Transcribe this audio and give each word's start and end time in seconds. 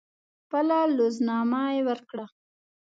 خپله 0.43 0.79
لوز 0.97 1.15
نامه 1.27 1.63
ورکړه. 1.87 2.25